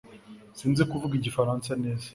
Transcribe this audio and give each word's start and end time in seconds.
Sinzi 0.59 0.81
kuvuga 0.89 1.13
Igifaransa 1.19 1.71
neza 1.83 2.07